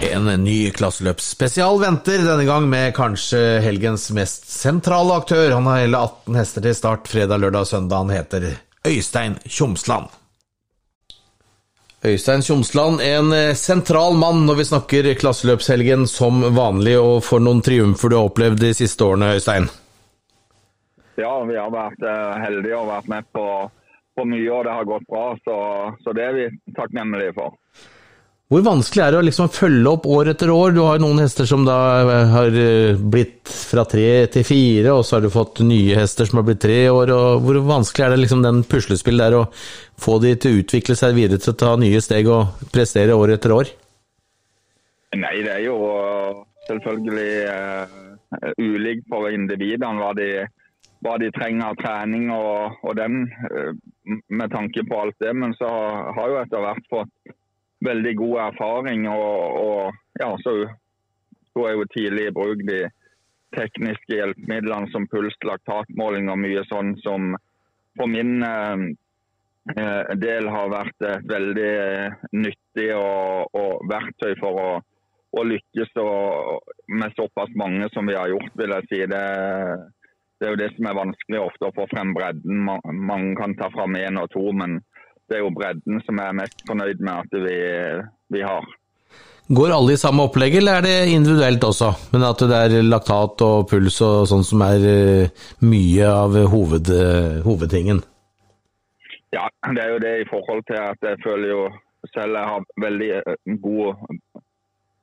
En 0.00 0.24
ny 0.44 0.70
klasseløpsspesial 0.72 1.76
venter, 1.82 2.22
denne 2.24 2.46
gang 2.48 2.64
med 2.72 2.94
kanskje 2.96 3.60
helgens 3.60 4.06
mest 4.16 4.46
sentrale 4.48 5.18
aktør. 5.20 5.50
Han 5.52 5.68
har 5.68 5.82
hele 5.82 6.00
18 6.00 6.38
hester 6.40 6.64
til 6.64 6.76
start 6.78 7.10
fredag, 7.10 7.42
lørdag 7.42 7.66
og 7.66 7.68
søndag. 7.68 8.06
Han 8.06 8.14
heter 8.14 8.46
Øystein 8.88 9.36
Tjomsland. 9.44 10.08
Øystein 12.00 12.40
Tjomsland, 12.40 13.04
en 13.04 13.54
sentral 13.60 14.16
mann 14.16 14.46
når 14.48 14.62
vi 14.62 14.68
snakker 14.70 15.10
klasseløpshelgen 15.20 16.08
som 16.08 16.46
vanlig, 16.56 16.96
og 16.96 17.20
for 17.26 17.44
noen 17.44 17.60
triumfer 17.60 18.08
du 18.08 18.16
har 18.16 18.32
opplevd 18.32 18.64
de 18.64 18.72
siste 18.80 19.04
årene, 19.04 19.34
Øystein? 19.36 19.68
Ja, 21.20 21.34
vi 21.44 21.60
har 21.60 21.68
vært 21.76 22.00
eh, 22.08 22.40
heldige 22.46 22.80
og 22.80 22.88
vært 22.88 23.12
med 23.12 23.28
på, 23.36 23.46
på 24.16 24.30
mye, 24.32 24.48
og 24.48 24.64
det 24.64 24.80
har 24.80 24.92
gått 24.96 25.08
bra. 25.12 25.26
Så, 25.44 25.56
så 26.00 26.16
det 26.16 26.24
er 26.24 26.38
vi 26.38 26.52
takknemlige 26.72 27.36
for. 27.36 27.58
Hvor 28.50 28.64
vanskelig 28.66 29.02
er 29.04 29.12
det 29.14 29.18
å 29.20 29.26
liksom 29.28 29.50
følge 29.54 29.90
opp 29.92 30.06
år 30.10 30.32
etter 30.32 30.50
år? 30.50 30.72
Du 30.74 30.80
har 30.82 30.98
noen 30.98 31.20
hester 31.22 31.46
som 31.46 31.62
da 31.62 31.76
har 32.32 32.56
eh, 32.58 32.98
blitt 32.98 33.46
fra 33.46 33.84
tre 33.86 34.26
til 34.34 34.42
fire, 34.42 34.90
og 34.90 35.04
så 35.06 35.16
har 35.16 35.22
du 35.22 35.30
fått 35.30 35.60
nye 35.62 35.94
hester 36.00 36.26
som 36.26 36.40
har 36.40 36.48
blitt 36.48 36.62
tre 36.64 36.80
år. 36.90 37.12
og 37.14 37.46
Hvor 37.46 37.60
vanskelig 37.68 38.08
er 38.08 38.16
det 38.16 38.24
liksom 38.24 38.42
den 38.42 38.64
puslespillet 38.66 39.22
der 39.22 39.38
å 39.38 39.44
få 40.02 40.18
de 40.26 40.34
til 40.34 40.50
å 40.50 40.64
utvikle 40.64 40.98
seg 40.98 41.14
videre 41.20 41.38
til 41.38 41.54
å 41.54 41.60
ta 41.62 41.76
nye 41.78 42.02
steg 42.02 42.26
og 42.26 42.66
prestere 42.74 43.14
år 43.14 43.36
etter 43.36 43.54
år? 43.54 43.70
Nei, 45.14 45.34
det 45.46 45.54
er 45.54 45.64
jo 45.68 45.78
selvfølgelig 46.66 47.30
uh, 47.54 47.98
ulikt 48.58 49.06
for 49.14 49.30
individene 49.30 49.94
hva 50.02 50.10
de, 50.18 50.30
hva 51.06 51.20
de 51.22 51.30
trenger 51.38 51.70
av 51.70 51.78
trening 51.78 52.32
og, 52.34 52.82
og 52.82 52.98
den, 52.98 53.28
uh, 53.46 53.70
med 54.26 54.50
tanke 54.50 54.82
på 54.90 55.04
alt 55.04 55.22
det. 55.22 55.38
Men 55.38 55.54
så 55.54 55.70
har 56.18 56.34
jo 56.34 56.42
etter 56.42 56.66
hvert 56.66 56.90
fått 56.90 57.38
veldig 57.84 58.14
god 58.20 58.38
erfaring. 58.46 59.06
Og, 59.10 59.60
og 59.60 60.22
ja, 60.22 60.30
så 60.44 60.56
tok 61.54 61.66
jeg 61.66 61.78
jo 61.78 61.92
tidlig 61.94 62.26
i 62.28 62.34
bruk 62.34 62.64
de 62.68 62.80
tekniske 63.56 64.14
hjelpemidlene 64.14 64.90
som 64.92 65.08
puls, 65.10 65.36
laktatmåling 65.46 66.30
og 66.30 66.38
mye 66.38 66.62
sånn 66.70 66.94
som 67.02 67.32
for 67.98 68.10
min 68.10 68.42
eh, 68.46 68.84
eh, 69.76 70.12
del 70.22 70.48
har 70.48 70.70
vært 70.70 71.06
et 71.08 71.26
veldig 71.28 71.72
nyttig 72.38 72.90
og, 72.94 73.56
og 73.58 73.88
verktøy 73.90 74.36
for 74.38 74.60
å, 74.62 74.68
å 75.34 75.46
lykkes 75.46 75.96
og, 76.02 76.70
med 76.94 77.16
såpass 77.18 77.50
mange 77.58 77.90
som 77.94 78.06
vi 78.06 78.18
har 78.18 78.30
gjort, 78.30 78.54
vil 78.60 78.76
jeg 78.76 78.88
si. 78.92 79.02
Det, 79.10 79.24
det 80.38 80.46
er 80.46 80.54
jo 80.54 80.62
det 80.62 80.70
som 80.76 80.86
er 80.88 81.00
vanskelig 81.00 81.42
ofte 81.42 81.68
å 81.68 81.74
få 81.76 81.88
frem 81.90 82.14
bredden. 82.16 82.62
Mange 83.10 83.34
kan 83.40 83.58
ta 83.58 83.70
fram 83.74 83.98
én 83.98 84.20
og 84.22 84.30
to, 84.32 84.46
men 84.56 84.78
det 85.30 85.38
er 85.38 85.44
jo 85.44 85.54
bredden 85.54 86.02
som 86.04 86.18
jeg 86.18 86.26
er 86.26 86.38
mest 86.42 86.62
fornøyd 86.66 87.02
med 87.06 87.14
at 87.14 87.40
vi, 87.46 87.56
vi 88.34 88.44
har. 88.44 88.68
Går 89.50 89.72
alle 89.74 89.96
i 89.96 89.98
samme 89.98 90.28
opplegg, 90.28 90.56
eller 90.60 90.78
er 90.78 90.86
det 90.86 90.96
individuelt 91.10 91.64
også? 91.66 91.90
Men 92.12 92.26
at 92.28 92.42
det 92.50 92.58
er 92.58 92.84
laktat 92.86 93.42
og 93.42 93.64
puls 93.70 93.96
og 94.06 94.28
sånn 94.30 94.44
som 94.46 94.62
er 94.62 94.86
eh, 94.86 95.46
mye 95.66 96.10
av 96.10 96.36
hoved, 96.52 96.90
eh, 96.94 97.40
hovedtingen? 97.46 98.02
Ja, 99.34 99.48
det 99.74 99.82
er 99.82 99.94
jo 99.94 100.02
det 100.02 100.12
i 100.20 100.28
forhold 100.30 100.62
til 100.70 100.78
at 100.78 101.02
jeg 101.06 101.18
føler 101.24 101.50
jo 101.50 101.64
selv 102.14 102.38
jeg 102.38 102.50
har 102.52 102.68
veldig 102.86 103.10
eh, 103.18 103.58
god 103.66 103.98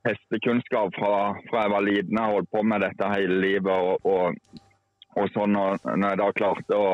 hestekunnskap 0.08 0.96
fra, 0.96 1.12
fra 1.50 1.66
jeg 1.66 1.74
var 1.74 1.86
liten. 1.86 2.16
Jeg 2.16 2.24
har 2.24 2.36
holdt 2.38 2.52
på 2.56 2.64
med 2.64 2.84
dette 2.84 3.12
hele 3.12 3.38
livet. 3.44 3.68
Og, 3.68 4.08
og, 4.08 4.64
og 5.16 5.30
sånn, 5.36 5.56
og 5.60 5.88
når 5.92 6.08
jeg 6.08 6.20
da 6.22 6.32
klarte 6.40 6.80
å 6.80 6.90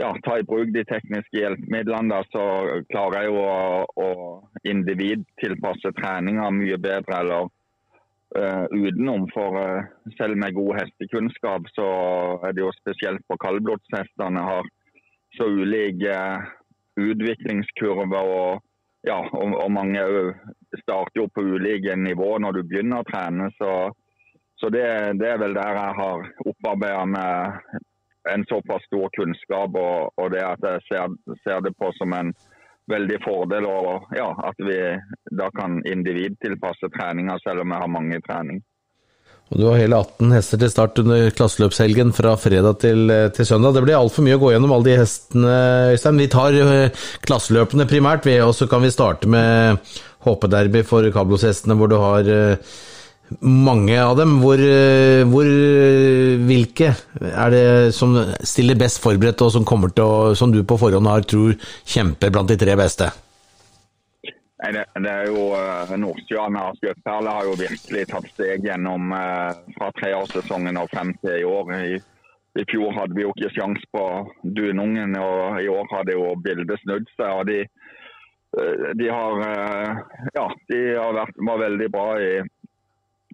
ja, 0.00 0.12
ta 0.24 0.38
i 0.38 0.44
bruk 0.48 0.70
de 0.72 0.84
tekniske 0.88 1.36
hjelpemidlene, 1.36 2.08
da, 2.12 2.22
så 2.32 2.44
klarer 2.92 3.26
jeg 3.26 3.34
å, 3.36 3.48
å 4.00 4.08
individtilpasse 4.68 5.92
treninga 5.98 6.48
mye 6.54 6.78
bedre. 6.80 7.18
eller 7.18 7.50
uh, 8.38 8.66
utenom. 8.70 9.28
For 9.34 9.58
uh, 9.58 9.84
selv 10.18 10.36
med 10.40 10.56
god 10.56 10.80
hestekunnskap, 10.80 11.68
så 11.76 11.88
er 12.46 12.56
det 12.56 12.64
jo 12.64 12.72
spesielt 12.78 13.24
på 13.28 13.38
kaldblodshestene 13.44 14.44
har 14.48 14.68
så 15.36 15.48
ulike 15.48 16.16
uh, 16.16 16.52
utviklingskurver. 17.00 18.20
og 18.20 18.62
ja, 19.02 19.18
og, 19.34 19.56
og 19.58 19.70
mange 19.74 20.02
starter 20.84 21.24
jo 21.24 21.30
på 21.34 21.42
ulike 21.42 21.96
nivå 21.98 22.36
når 22.38 22.58
du 22.58 22.68
begynner 22.70 23.02
å 23.02 23.08
trene. 23.08 23.48
Så, 23.58 23.70
så 24.60 24.70
det, 24.70 24.84
det, 25.18 25.32
er 25.32 25.40
vel 25.42 25.56
der 25.58 25.80
jeg 25.80 25.96
har 25.98 26.28
opparbeida 26.46 27.02
med 27.10 27.80
en 28.30 28.44
såpass 28.48 28.84
stor 28.86 29.08
kunnskap 29.16 29.78
og, 29.78 30.12
og 30.16 30.34
det 30.34 30.42
at 30.46 30.66
jeg 30.66 30.82
ser, 30.88 31.14
ser, 31.44 31.62
det 31.64 31.74
på 31.78 31.90
som 31.98 32.14
en 32.14 32.32
veldig 32.90 33.18
fordel 33.24 33.66
og 33.66 34.12
ja, 34.16 34.28
at 34.46 34.58
vi 34.62 34.76
da 35.38 35.48
kan 35.58 35.80
individtilpasse 35.86 36.90
treninga 36.98 37.38
selv 37.42 37.64
om 37.64 37.74
vi 37.74 37.80
har 37.82 37.90
mange 37.90 38.18
i 38.18 38.24
trening. 38.26 38.62
Og 39.52 39.58
Du 39.60 39.66
har 39.68 39.82
hele 39.82 39.98
18 39.98 40.32
hester 40.32 40.60
til 40.60 40.70
start 40.72 41.00
under 41.02 41.26
klasseløpshelgen 41.36 42.14
fra 42.16 42.36
fredag 42.40 42.78
til, 42.80 43.10
til 43.36 43.46
søndag. 43.48 43.74
Det 43.76 43.82
blir 43.84 43.98
altfor 43.98 44.24
mye 44.24 44.38
å 44.38 44.40
gå 44.40 44.52
gjennom 44.54 44.72
alle 44.72 44.88
de 44.88 44.94
hestene, 44.96 45.56
Øystein. 45.92 46.22
Vi 46.22 46.30
tar 46.32 46.56
eh, 46.56 47.02
klasseløpene 47.26 47.88
primært, 47.90 48.30
og 48.46 48.54
så 48.56 48.68
kan 48.70 48.80
vi 48.84 48.94
starte 48.94 49.28
med 49.28 49.92
hoppederby 50.24 50.80
for 50.88 51.04
Kablos-hestene, 51.12 51.76
hvor 51.76 51.92
du 51.92 51.98
har 52.00 52.32
eh, 52.32 52.72
mange 53.40 53.96
av 54.02 54.16
dem. 54.16 54.38
Hvor, 54.42 54.58
eh, 54.58 55.24
hvor, 55.28 55.46
eh, 55.46 56.38
hvilke 56.46 56.92
er 57.20 57.50
det 57.50 57.94
som 57.94 58.14
stiller 58.42 58.78
best 58.78 59.02
forberedt, 59.02 59.42
og 59.42 59.52
som, 59.52 59.64
kommer 59.64 59.92
til 59.94 60.04
å, 60.04 60.34
som 60.34 60.52
du 60.52 60.62
på 60.64 60.78
forhånd 60.78 61.06
har 61.06 61.22
tror 61.22 61.54
kjemper 61.84 62.30
blant 62.30 62.48
de 62.48 62.56
tre 62.56 62.76
beste? 62.76 63.10
Nei, 64.62 64.70
det, 64.76 64.84
det, 64.94 65.10
er 65.10 65.26
jo 65.26 65.50
Nordsjøen 65.98 66.56
og 66.60 66.76
Skjøtperle 66.78 67.34
har 67.34 67.48
jo 67.48 67.58
virkelig 67.58 68.04
tatt 68.12 68.28
steg 68.30 68.62
gjennom 68.62 69.10
fra 69.74 69.88
treårssesongen 69.98 70.78
og 70.78 70.90
frem 70.92 71.10
til 71.18 71.40
i 71.40 71.48
år. 71.48 71.72
I, 71.90 71.96
I, 72.60 72.66
fjor 72.70 72.94
hadde 72.94 73.16
vi 73.16 73.24
jo 73.24 73.32
ikke 73.34 73.50
sjans 73.56 73.82
på 73.90 74.04
Dunungen, 74.44 75.18
og 75.18 75.58
i 75.58 75.66
år 75.66 75.90
hadde 75.90 76.14
jo 76.14 76.30
bildet 76.44 76.78
snudd 76.84 77.10
seg. 77.16 77.26
og 77.40 77.50
de, 77.50 77.58
de 79.02 79.10
har, 79.10 79.42
ja, 80.38 80.46
de 80.70 80.80
har 80.94 81.18
vært, 81.18 81.42
var 81.50 81.64
veldig 81.64 81.90
bra 81.90 82.08
i, 82.22 82.32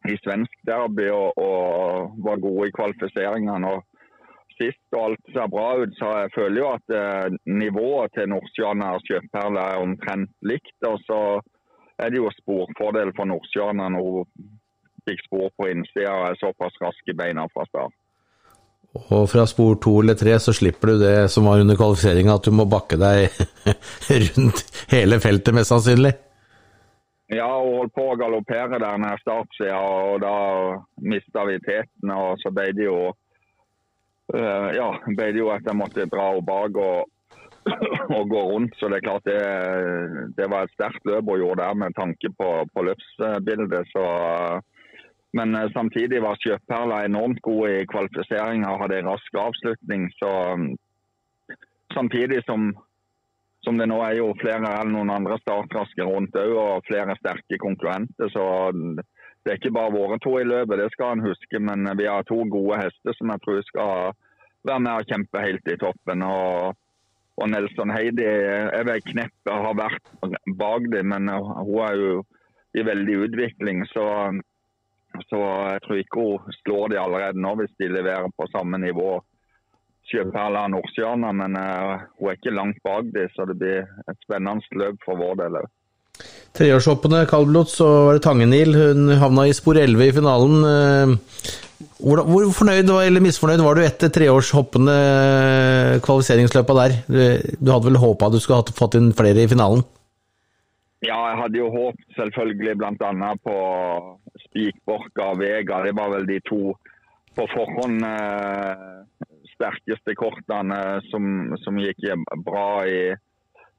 i 0.07 0.17
svensk 0.23 0.59
derby 0.69 1.09
og, 1.11 1.39
og, 1.39 2.17
var 2.25 2.43
gode 2.43 2.69
i 2.69 2.75
kvalifiseringene. 2.79 3.73
og 3.75 3.85
Sist 4.59 4.97
og 4.97 5.05
alt 5.07 5.33
ser 5.35 5.51
bra 5.55 5.69
ut, 5.83 5.93
så 6.01 6.15
jeg 6.23 6.35
føler 6.35 6.59
jo 6.63 6.71
at 6.75 6.95
eh, 7.01 7.37
nivået 7.47 8.15
til 8.17 8.27
Nordstjerne 8.33 8.89
og 8.95 9.05
Sjøperle 9.07 9.67
er 9.71 9.85
omtrent 9.85 10.33
likt. 10.43 10.79
og 10.91 10.99
så 11.07 11.21
er 11.99 12.11
det 12.11 12.19
jo 12.19 12.33
sporfordel 12.41 13.15
for 13.17 13.31
Nordstjerne 13.31 13.87
når 13.95 14.09
hun 14.09 14.51
fikk 15.07 15.25
spor 15.27 15.49
på 15.57 15.71
innsida 15.71 16.11
og 16.11 16.27
er 16.29 16.41
såpass 16.43 16.83
rask 16.83 17.11
i 17.11 17.17
beina 17.17 17.47
fra 17.55 17.67
start. 17.71 17.95
Og 18.99 19.29
fra 19.31 19.45
spor 19.47 19.77
to 19.83 19.99
eller 20.01 20.17
tre 20.19 20.35
så 20.43 20.55
slipper 20.57 20.95
du 20.95 21.03
det 21.03 21.17
som 21.33 21.47
var 21.47 21.61
under 21.63 21.77
kvalifiseringa, 21.79 22.39
at 22.39 22.49
du 22.49 22.55
må 22.57 22.67
bakke 22.69 22.99
deg 23.01 23.29
rundt 24.25 24.65
hele 24.91 25.21
feltet, 25.23 25.55
mest 25.55 25.75
sannsynlig? 25.75 26.17
Ja, 27.29 27.49
og 27.61 27.75
holdt 27.75 27.93
på 27.93 28.07
å 28.09 28.17
galoppere 28.17 28.79
der 28.81 29.01
nær 29.03 29.21
startsida, 29.21 29.77
og 29.77 30.23
da 30.25 30.37
mista 31.05 31.45
vi 31.45 31.59
teten. 31.61 32.13
Og 32.15 32.41
så 32.41 32.53
ble 32.55 32.71
det 32.77 32.87
jo 32.87 33.11
uh, 33.13 34.69
Ja, 34.73 34.89
ble 35.05 35.29
det 35.35 35.43
jo 35.43 35.53
at 35.53 35.69
jeg 35.69 35.77
måtte 35.77 36.09
dra 36.09 36.31
henne 36.31 36.47
bak 36.49 36.81
og, 36.81 37.11
og, 38.17 38.25
gå 38.33 38.47
rundt. 38.49 38.79
Så 38.81 38.89
det 38.89 39.03
er 39.03 39.07
klart 39.11 39.29
det, 39.29 39.43
det 40.41 40.49
var 40.49 40.65
et 40.65 40.75
sterkt 40.79 41.05
løp 41.05 41.29
hun 41.29 41.43
gjorde 41.43 41.67
der 41.67 41.77
med 41.85 41.97
tanke 42.01 42.33
på, 42.33 42.49
på 42.73 42.87
løpsbildet. 42.89 43.93
Så, 43.93 44.09
men 45.37 45.53
uh, 45.53 45.69
samtidig 45.77 46.25
var 46.25 46.41
Sjøperla 46.41 47.05
enormt 47.05 47.45
god 47.45 47.77
i 47.77 47.87
kvalifiseringa 47.93 48.73
og 48.73 48.87
hadde 48.87 49.03
en 49.03 49.13
rask 49.13 49.41
avslutning. 49.45 50.09
Så 50.17 50.33
samtidig 51.93 52.41
som 52.49 52.71
som 53.69 53.77
det 53.77 53.89
nå 53.91 53.99
er 54.01 54.15
jo 54.17 54.31
flere 54.41 54.71
enn 54.81 54.95
noen 54.95 55.11
andre 55.13 55.37
startraske 55.43 56.05
rundt 56.09 56.37
òg, 56.41 56.55
og 56.57 56.87
flere 56.89 57.17
sterke 57.19 57.59
konkurrenter. 57.61 58.31
Så 58.33 58.45
det 58.97 59.53
er 59.53 59.59
ikke 59.59 59.75
bare 59.77 59.93
våre 59.93 60.17
to 60.25 60.39
i 60.41 60.47
løpet, 60.49 60.81
det 60.81 60.89
skal 60.95 61.19
en 61.19 61.27
huske. 61.27 61.61
Men 61.61 61.85
vi 62.01 62.09
har 62.09 62.25
to 62.25 62.41
gode 62.49 62.81
hester 62.81 63.17
som 63.19 63.35
jeg 63.35 63.45
tror 63.45 63.61
skal 63.69 64.17
være 64.69 64.85
med 64.87 64.93
og 64.95 65.13
kjempe 65.13 65.45
helt 65.45 65.69
i 65.69 65.77
toppen. 65.85 66.25
Og, 66.25 66.81
og 67.37 67.53
Nelson 67.53 67.93
Heidi 67.93 68.25
er 68.25 68.89
vet 68.89 69.13
knepp 69.13 69.53
har 69.53 69.77
vært 69.77 70.13
bak 70.57 70.89
dem, 70.95 71.13
men 71.13 71.29
hun 71.29 71.81
er 71.85 72.01
jo 72.01 72.23
i 72.73 72.85
veldig 72.89 73.21
utvikling. 73.27 73.85
Så, 73.93 74.07
så 75.29 75.43
jeg 75.75 75.85
tror 75.85 76.01
ikke 76.07 76.25
hun 76.25 76.61
slår 76.63 76.95
dem 76.95 77.05
allerede 77.05 77.45
nå 77.45 77.53
hvis 77.61 77.77
de 77.77 77.93
leverer 77.93 78.33
på 78.33 78.49
samme 78.55 78.81
nivå 78.81 79.19
Sjøperla 80.09 80.65
av 80.65 80.73
Nordstjerna, 80.73 81.33
men 81.37 81.57
uh, 81.59 82.07
hun 82.17 82.31
er 82.31 82.39
ikke 82.39 82.55
langt 82.57 82.79
bak 82.87 83.11
dem, 83.13 83.29
så 83.35 83.45
det 83.49 83.59
blir 83.61 83.83
et 83.85 84.25
spennende 84.25 84.81
løp 84.81 85.03
for 85.05 85.21
vår 85.21 85.37
del 85.43 85.61
òg. 85.61 85.69
Treårshoppene 86.59 87.27
Kalblot, 87.31 87.71
så 87.71 87.87
var 88.09 88.17
det 88.17 88.25
Tangenil. 88.25 88.75
Hun 88.75 89.13
havna 89.21 89.47
i 89.47 89.55
spor 89.55 89.79
11 89.79 90.09
i 90.09 90.15
finalen. 90.17 90.57
Eh, 90.67 91.13
hvor, 92.01 92.25
hvor 92.27 92.49
fornøyd 92.57 92.91
eller 92.91 93.23
misfornøyd 93.23 93.63
var 93.63 93.79
du 93.79 93.85
etter 93.85 94.11
treårshoppene 94.15 94.97
kvalifiseringsløpa 96.03 96.77
der? 96.81 96.97
Du, 97.07 97.71
hadde 97.71 97.87
vel 97.87 98.01
håpa 98.03 98.33
du 98.33 98.41
skulle 98.43 98.63
ha 98.63 98.79
fått 98.81 98.99
inn 98.99 99.13
flere 99.19 99.45
i 99.45 99.51
finalen? 99.51 99.85
Ja, 101.07 101.19
jeg 101.31 101.39
hadde 101.45 101.61
jo 101.61 101.69
håpet 101.71 102.17
selvfølgelig 102.19 102.75
bl.a. 102.81 103.33
på 103.47 103.57
Spikborka 104.49 105.29
og 105.31 105.43
Vega. 105.45 105.85
Det 105.87 105.95
var 105.95 106.11
vel 106.17 106.27
de 106.27 106.41
to 106.49 106.63
på 107.39 107.47
forhånd 107.53 108.03
eh, 108.03 109.29
sterkeste 109.59 110.15
kortene 110.19 111.01
som, 111.11 111.57
som, 111.65 111.81
gikk 111.83 112.07
bra 112.47 112.87
i 112.87 113.01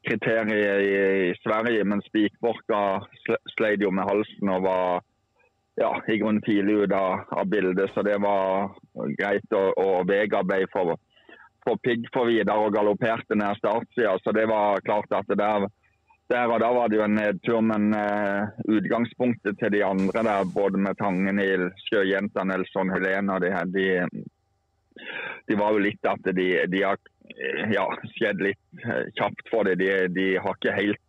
kriteriet 0.07 0.83
i, 0.83 0.95
i 1.31 1.35
Sverige. 1.43 1.85
Men 1.87 2.03
Spikborka 2.05 2.81
sleit 3.55 3.83
jo 3.83 3.91
med 3.95 4.07
halsen 4.09 4.53
og 4.53 4.67
var 4.67 5.01
ja, 5.79 5.93
i 6.07 6.19
grunnen 6.19 6.43
tidlig 6.43 6.83
ut 6.83 6.95
av, 6.95 7.25
av 7.31 7.45
bildet, 7.47 7.91
så 7.93 8.03
det 8.03 8.17
var 8.19 8.73
greit. 9.19 9.47
Og, 9.55 9.79
og 9.79 10.07
Vega 10.09 10.43
ble 10.43 10.65
for, 10.73 10.97
for 11.65 11.79
pigg 11.85 12.07
for 12.13 12.27
videre 12.31 12.59
og 12.59 12.75
galopperte 12.75 13.37
ned 13.39 13.59
startsida, 13.61 14.17
så 14.23 14.35
det 14.35 14.49
var 14.51 14.83
klart 14.85 15.11
at 15.15 15.31
det 15.31 15.39
der 15.39 15.69
der 16.29 16.51
og 16.53 16.59
da 16.61 16.67
var 16.69 16.89
det 16.89 16.99
jo 16.99 17.05
en 17.07 17.15
nedtur, 17.17 17.61
men 17.65 17.87
uh, 17.89 18.51
utgangspunktet 18.69 19.57
til 19.57 19.71
de 19.73 19.79
andre 19.81 20.21
der, 20.27 20.51
både 20.53 20.77
med 20.77 20.97
Tangenil, 20.99 21.71
Sjøjenta, 21.87 22.43
Nelson 22.45 22.91
Helena, 22.93 23.39
de, 23.41 23.49
de, 23.73 23.87
de, 25.47 25.57
var 25.59 25.75
jo 25.75 25.83
litt 25.83 26.09
at 26.09 26.31
de, 26.35 26.47
de 26.71 26.83
har 26.83 26.99
ja, 27.73 27.85
skjedd 28.15 28.41
litt 28.43 28.83
uh, 28.85 29.05
kjapt 29.17 29.51
for 29.51 29.67
det. 29.67 29.79
De, 29.81 29.91
de, 30.13 30.31
har 30.41 30.57
ikke 30.57 30.75
helt 30.77 31.05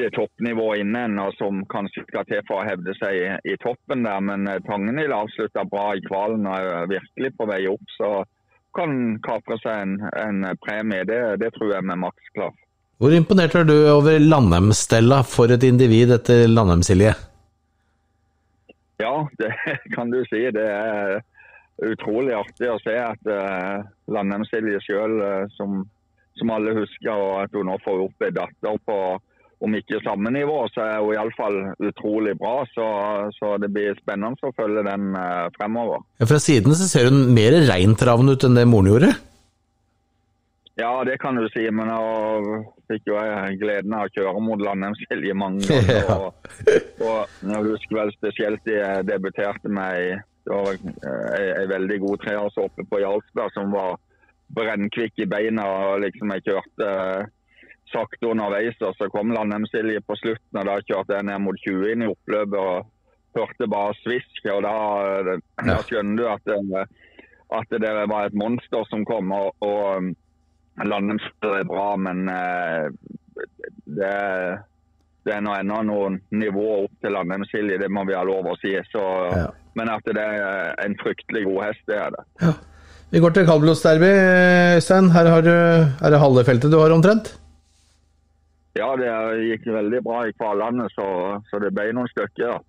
det 0.00 0.08
toppnivået 0.16 0.80
inne 0.80 1.02
ennå 1.04 1.26
som 1.36 1.60
kanskje 1.70 2.06
skal 2.06 2.24
til 2.28 2.40
for 2.48 2.62
å 2.62 2.68
hevde 2.68 2.94
seg 2.96 3.18
i, 3.18 3.26
i 3.52 3.58
toppen 3.60 4.06
der. 4.06 4.22
Men 4.24 4.46
Tangenhild 4.46 4.68
Tangenil 4.70 5.16
avslutta 5.16 5.66
bra 5.68 5.90
i 5.96 6.04
kvalen 6.06 6.48
og 6.48 6.56
er 6.56 6.92
virkelig 6.94 7.34
på 7.36 7.48
vei 7.50 7.60
opp. 7.70 7.96
Så 7.98 8.12
kan 8.76 9.18
kapre 9.24 9.58
seg 9.60 9.84
en, 9.84 9.98
en 10.16 10.46
premie. 10.64 11.04
Det, 11.08 11.20
det 11.42 11.52
tror 11.56 11.74
jeg 11.76 11.88
med 11.88 12.00
maks 12.06 12.32
klaff. 12.36 12.56
Hvor 13.02 13.12
imponert 13.16 13.54
er 13.58 13.66
du 13.66 13.74
over 13.90 14.20
Landheim-Stella 14.22 15.24
for 15.26 15.50
et 15.50 15.64
individ 15.66 16.12
etter 16.14 16.44
Landheim-Silje? 16.46 17.16
Ja, 19.02 19.14
det 19.40 19.50
kan 19.96 20.12
du 20.12 20.20
si. 20.30 20.44
Det 20.54 20.66
er 20.70 21.18
utrolig 21.90 22.34
artig 22.36 22.70
å 22.70 22.78
se 22.82 22.94
at 23.00 23.28
uh, 23.28 23.82
Landheim-Silje 24.12 24.80
sjøl, 24.84 25.18
uh, 25.20 25.34
eh, 25.42 25.50
som, 25.56 25.82
som, 26.38 26.54
alle 26.54 26.76
husker, 26.78 27.12
og 27.12 27.42
at 27.44 27.54
hun 27.56 27.68
nå 27.70 27.76
får 27.84 28.06
opp 28.06 28.26
en 28.26 28.38
datter 28.38 28.80
på 28.86 28.98
om 29.62 29.74
ikke 29.78 30.00
samme 30.02 30.32
nivå, 30.34 30.56
så 30.74 30.82
er 30.82 30.96
hun 30.98 31.14
iallfall 31.14 31.58
utrolig 31.86 32.32
bra. 32.38 32.64
Så, 32.72 32.86
så, 33.36 33.52
det 33.62 33.70
blir 33.70 33.94
spennende 34.00 34.48
å 34.48 34.54
følge 34.58 34.82
den 34.88 35.12
uh, 35.14 35.50
fremover. 35.58 36.02
Ja, 36.18 36.26
Fra 36.30 36.40
siden 36.42 36.74
så 36.74 36.88
ser 36.90 37.10
hun 37.10 37.28
mer 37.36 37.60
reintravende 37.68 38.34
ut 38.34 38.48
enn 38.48 38.58
det 38.58 38.66
moren 38.70 38.90
gjorde? 38.90 39.12
Ja, 40.80 41.04
det 41.04 41.18
kan 41.22 41.36
du 41.38 41.46
si. 41.52 41.62
Men 41.70 41.92
jeg 41.92 42.58
fikk 42.90 43.12
jo 43.12 43.22
gleden 43.60 43.94
av 43.94 44.08
å 44.08 44.12
kjøre 44.16 44.42
mot 44.42 44.66
Landheim-Silje 44.66 45.38
mange 45.38 45.62
ganger. 45.70 46.10
Ja. 46.10 46.18
Og, 46.18 46.58
og 47.06 47.48
jeg 47.52 47.64
husker 47.68 48.00
vel 48.00 48.12
spesielt 48.16 48.66
de 48.66 48.82
debuterte 49.06 49.70
med 49.70 50.22
det 50.44 50.56
var 50.58 50.78
ei 51.38 51.66
veldig 51.70 51.98
god 52.02 52.22
treårshoppe 52.24 52.86
på 52.90 53.00
Jarlsberg 53.02 53.54
som 53.54 53.70
var 53.74 54.00
brennkvikk 54.56 55.22
i 55.22 55.28
beina. 55.30 55.66
og 55.66 56.02
liksom 56.04 56.32
Jeg 56.34 56.44
kjørte 56.48 56.88
sakte 57.92 58.30
underveis, 58.30 58.78
og 58.80 58.96
så 58.96 59.08
kom 59.12 59.32
Landheim-Silje 59.34 60.02
på 60.06 60.16
slutten. 60.16 60.58
og 60.58 60.66
Da 60.66 60.80
kjørte 60.80 61.18
jeg 61.18 61.28
ned 61.28 61.44
mot 61.44 61.58
20 61.66 61.92
inn 61.92 62.04
i 62.06 62.10
oppløpet 62.10 62.58
og 62.58 62.90
hørte 63.36 63.68
bare 63.68 63.94
svisk. 64.02 64.42
og 64.54 64.62
Da, 64.66 65.36
da 65.68 65.78
skjønner 65.86 66.16
du 66.16 66.26
at 66.28 66.44
det, 66.48 66.86
at 67.52 67.78
det 67.84 67.94
var 68.08 68.26
et 68.26 68.38
monster 68.38 68.84
som 68.90 69.04
kom. 69.04 69.32
og, 69.32 69.54
og 69.60 70.12
Landheimsstø 70.80 71.52
er 71.58 71.68
bra, 71.68 71.96
men 72.00 72.28
eh, 72.32 72.88
det, 73.84 74.14
det 75.26 75.34
er 75.34 75.42
ennå 75.42 75.78
noen 75.86 76.18
nivåer 76.34 76.86
opp 76.86 77.04
til 77.04 77.14
Landheimsilje, 77.14 77.78
det 77.78 77.90
må 77.92 78.02
vi 78.08 78.16
ha 78.18 78.24
lov 78.26 78.48
å 78.50 78.56
si. 78.62 78.74
Så, 78.90 79.02
ja. 79.30 79.46
Men 79.78 79.92
at 79.92 80.08
det 80.08 80.24
er 80.24 80.72
en 80.82 80.96
fryktelig 81.00 81.44
god 81.46 81.60
hest, 81.68 81.84
det 81.90 82.00
er 82.00 82.16
det. 82.16 82.24
Ja. 82.42 82.56
Vi 83.12 83.20
går 83.20 83.34
til 83.36 83.46
kaldblodsderby, 83.46 84.10
Øystein. 84.78 85.12
Her 85.12 85.28
har 85.28 85.44
du, 85.44 85.52
er 85.52 86.12
det 86.14 86.20
halve 86.22 86.44
feltet 86.48 86.72
du 86.72 86.78
har 86.80 86.94
omtrent? 86.94 87.34
Ja, 88.78 88.88
det 88.96 89.10
gikk 89.50 89.66
veldig 89.68 90.00
bra 90.04 90.22
i 90.24 90.32
kvalene, 90.32 90.86
så, 90.94 91.06
så 91.50 91.60
det 91.60 91.74
ble 91.76 91.90
noen 91.92 92.08
stykker. 92.08 92.54
Ja. 92.54 92.60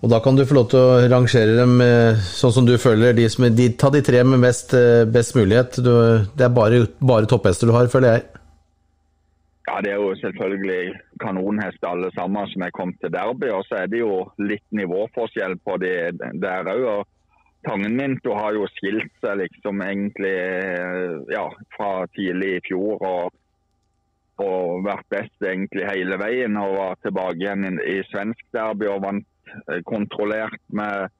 Og 0.00 0.08
da 0.08 0.20
kan 0.24 0.36
du 0.36 0.46
få 0.48 0.56
lov 0.56 0.70
til 0.72 0.80
å 0.80 1.00
rangere 1.12 1.58
dem 1.58 1.74
eh, 1.84 2.20
sånn 2.24 2.54
som 2.56 2.64
du 2.64 2.72
føler. 2.80 3.12
De 3.16 3.26
som, 3.28 3.44
de, 3.52 3.66
ta 3.76 3.90
de 3.92 4.00
tre 4.04 4.22
med 4.24 4.40
mest, 4.40 4.72
eh, 4.76 5.04
best 5.04 5.36
mulighet. 5.36 5.76
Du, 5.84 5.92
det 6.32 6.46
er 6.46 6.54
bare, 6.56 6.86
bare 7.04 7.28
topphester 7.28 7.68
du 7.68 7.76
har, 7.76 7.90
føler 7.92 8.16
jeg. 8.16 8.39
Ja, 9.70 9.80
Det 9.84 9.92
er 9.92 10.00
jo 10.02 10.14
selvfølgelig 10.18 10.98
kanonhester 11.22 11.92
alle 11.92 12.10
sammen 12.16 12.48
som 12.50 12.62
er 12.66 12.74
kommet 12.74 12.98
til 13.00 13.12
derby. 13.14 13.52
Og 13.54 13.62
så 13.68 13.84
er 13.84 13.86
det 13.86 14.02
jo 14.02 14.24
litt 14.42 14.66
nivåforskjell 14.74 15.54
på 15.62 15.76
de 15.78 15.94
der 16.42 16.70
òg. 16.74 17.06
Tangen 17.68 17.94
min 17.96 18.16
du 18.24 18.32
har 18.32 18.56
jo 18.56 18.66
skilt 18.72 19.12
seg 19.20 19.36
liksom 19.36 19.82
egentlig 19.84 20.32
eh, 20.32 21.18
ja, 21.28 21.44
fra 21.76 22.06
tidlig 22.16 22.56
i 22.56 22.64
fjor. 22.70 22.98
og 23.00 23.36
og 24.40 24.86
vært 24.86 25.04
best 25.12 25.44
egentlig 25.44 25.84
hele 25.84 26.16
veien. 26.16 26.54
Og 26.56 26.78
var 26.78 26.94
tilbake 27.04 27.42
igjen 27.42 27.66
i, 27.68 27.74
i 27.92 27.96
svensk 28.08 28.46
derby 28.56 28.86
og 28.88 29.02
vant 29.04 29.26
Eh, 29.50 29.82
kontrollert 29.84 30.62
med 30.66 31.10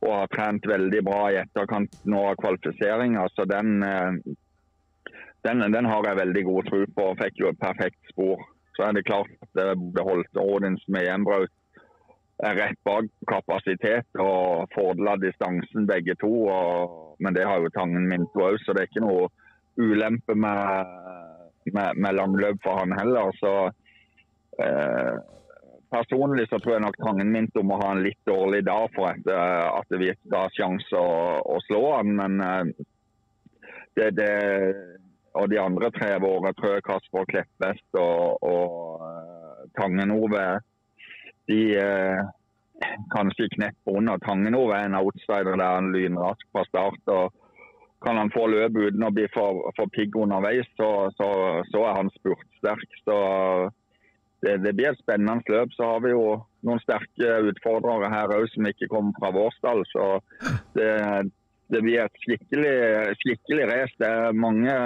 og 0.00 0.14
har 0.16 0.30
trent 0.32 0.64
veldig 0.64 1.00
bra 1.04 1.24
i 1.28 1.38
etterkant 1.42 1.96
nå 2.08 2.22
av 2.30 2.38
kvalifiseringa. 2.40 3.26
Så 3.34 3.44
den, 3.44 3.82
eh, 3.84 4.12
den, 5.46 5.64
den, 5.72 5.88
har 5.88 6.06
jeg 6.06 6.20
veldig 6.20 6.44
god 6.44 6.68
tro 6.68 6.80
på. 6.96 7.06
Fikk 7.22 7.40
jo 7.42 7.52
et 7.52 7.62
perfekt 7.62 8.12
spor. 8.12 8.42
Så 8.76 8.86
er 8.86 8.96
det 8.96 9.06
klart 9.08 9.32
at 9.44 9.50
det 9.58 9.92
beholdt 9.96 10.40
Odins 10.40 10.84
med 10.88 11.06
Gjenbraut 11.06 11.52
rett 12.40 12.78
bak 12.84 13.08
kapasitet 13.28 14.20
og 14.20 14.70
fordela 14.74 15.16
distansen 15.20 15.88
begge 15.88 16.16
to. 16.20 16.30
Og, 16.48 17.16
men 17.20 17.36
det 17.36 17.44
har 17.48 17.60
jo 17.60 17.72
Tangen 17.74 18.08
Minto 18.08 18.46
òg, 18.46 18.60
så 18.64 18.72
det 18.72 18.84
er 18.84 18.92
ikke 18.92 19.04
noe 19.04 19.28
ulempe 19.80 20.36
med, 20.36 20.94
med, 21.72 22.00
med 22.00 22.16
langløp 22.16 22.62
for 22.64 22.80
han 22.80 22.96
heller. 22.96 23.36
Så 23.40 23.52
eh, 24.62 25.20
Personlig 25.90 26.44
så 26.46 26.60
tror 26.62 26.76
jeg 26.76 26.84
nok 26.84 27.00
Tangen 27.02 27.32
Minto 27.34 27.64
må 27.66 27.80
ha 27.80 27.88
en 27.90 28.04
litt 28.04 28.20
dårlig 28.28 28.60
dag 28.68 28.92
for 28.94 29.10
at, 29.10 29.24
eh, 29.26 29.64
at 29.74 29.96
ikke 29.98 30.36
har 30.36 30.52
sjanse 30.54 30.94
å, 30.94 31.40
å, 31.42 31.56
slå 31.66 31.80
han. 31.96 32.12
Men 32.20 32.36
eh, 32.46 32.84
det, 33.98 34.12
det, 34.20 34.30
og 35.38 35.50
de 35.50 35.60
andre 35.62 35.90
tre 35.94 36.10
våre, 36.22 36.52
Trø, 36.58 36.76
Kasper 36.86 37.26
Kleppest 37.30 37.98
og, 38.00 38.42
og 38.42 39.04
uh, 39.04 39.64
Tangen-Ove, 39.78 40.46
de 41.50 41.60
uh, 41.78 42.22
kanskje 43.14 43.50
knepper 43.54 44.00
under. 44.00 44.18
Tangen-Ove 44.26 44.76
er 44.76 44.88
en 44.88 44.98
outsider 44.98 45.54
der 45.54 45.76
han 45.76 45.92
lynrask 45.94 46.46
fra 46.52 46.64
start. 46.68 47.02
og 47.06 47.32
Kan 48.04 48.16
han 48.16 48.32
få 48.34 48.46
løp 48.50 48.78
uten 48.78 49.06
å 49.06 49.12
bli 49.14 49.26
for, 49.34 49.66
for 49.76 49.92
pigg 49.94 50.16
underveis, 50.16 50.68
så, 50.80 51.10
så, 51.18 51.30
så 51.70 51.84
er 51.86 51.98
han 52.00 52.14
spurtsterk. 52.16 52.98
Så 53.04 53.18
det, 54.42 54.56
det, 54.64 54.74
blir 54.74 54.92
et 54.92 55.02
spennende 55.02 55.44
løp. 55.52 55.74
Så 55.76 55.92
har 55.92 56.02
vi 56.04 56.14
jo 56.14 56.40
noen 56.66 56.80
sterke 56.82 57.42
utfordrere 57.50 58.10
her 58.12 58.34
òg 58.36 58.48
som 58.54 58.68
ikke 58.68 58.90
kommer 58.92 59.14
fra 59.20 59.32
vår 59.36 59.54
stall. 59.58 59.84
Så 59.92 60.08
det, 60.78 60.90
det 61.72 61.84
blir 61.84 62.04
et 62.04 62.22
skikkelig, 62.24 62.76
skikkelig 63.22 63.70
race. 63.70 63.96
Det 64.00 64.08
er 64.08 64.36
mange, 64.46 64.76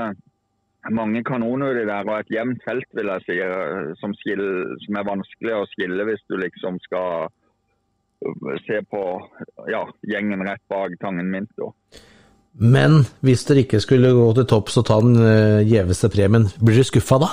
mange 0.92 1.22
kanoner 1.24 1.72
uti 1.72 1.86
der 1.88 2.10
og 2.10 2.18
et 2.18 2.32
jevnt 2.34 2.64
felt, 2.66 2.88
vil 2.96 3.12
jeg 3.12 3.24
si, 3.24 3.38
som, 4.00 4.12
skille, 4.20 4.48
som, 4.84 4.98
er 5.00 5.08
vanskelig 5.08 5.54
å 5.56 5.64
skille 5.72 6.08
hvis 6.10 6.24
du 6.28 6.36
liksom 6.40 6.80
skal 6.84 7.30
se 8.64 8.80
på 8.88 9.00
ja, 9.68 9.82
gjengen 10.08 10.44
rett 10.46 10.62
bak 10.72 10.96
Tangen 11.00 11.30
Minto. 11.32 11.72
Men 12.60 13.02
hvis 13.24 13.42
dere 13.48 13.64
ikke 13.64 13.82
skulle 13.82 14.12
gå 14.14 14.28
til 14.36 14.46
topps 14.48 14.78
og 14.80 14.86
ta 14.88 15.00
den 15.02 15.18
eh, 15.18 15.64
gjeveste 15.66 16.08
premien, 16.12 16.46
blir 16.60 16.78
dere 16.78 16.92
skuffa 16.92 17.18
da? 17.20 17.32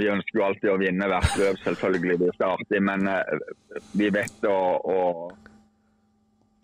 vi 0.00 0.08
ønsker 0.08 0.38
jo 0.38 0.46
alltid 0.46 0.72
å 0.72 0.78
vinne 0.80 1.08
hvert 1.10 1.38
løp, 1.40 1.60
selvfølgelig. 1.64 2.18
Det 2.22 2.30
er 2.32 2.48
artig, 2.48 2.82
men 2.86 3.08
uh, 3.10 3.78
vi 3.98 4.10
vet 4.14 4.48
å, 4.48 4.58
å, 4.80 5.00